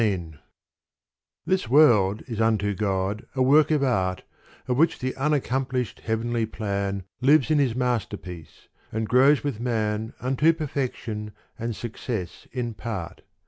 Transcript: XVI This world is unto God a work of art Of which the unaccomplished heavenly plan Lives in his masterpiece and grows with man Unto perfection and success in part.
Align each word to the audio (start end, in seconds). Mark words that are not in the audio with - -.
XVI 0.01 0.39
This 1.45 1.69
world 1.69 2.23
is 2.27 2.41
unto 2.41 2.73
God 2.73 3.27
a 3.35 3.43
work 3.43 3.69
of 3.69 3.83
art 3.83 4.23
Of 4.67 4.75
which 4.75 4.97
the 4.97 5.15
unaccomplished 5.15 5.99
heavenly 5.99 6.47
plan 6.47 7.03
Lives 7.21 7.51
in 7.51 7.59
his 7.59 7.75
masterpiece 7.75 8.67
and 8.91 9.07
grows 9.07 9.43
with 9.43 9.59
man 9.59 10.13
Unto 10.19 10.53
perfection 10.53 11.33
and 11.59 11.75
success 11.75 12.47
in 12.51 12.73
part. 12.73 13.21